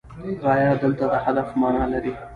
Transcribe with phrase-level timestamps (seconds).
[0.43, 2.13] غایه دلته د هدف معنی لري.